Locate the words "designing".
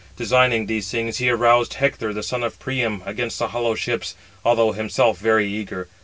0.17-0.65